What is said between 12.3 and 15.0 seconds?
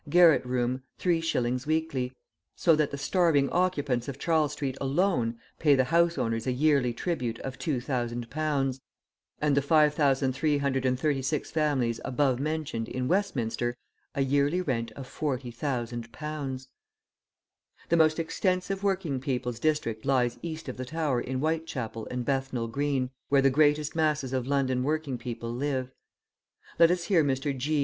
mentioned in Westminster, a yearly rent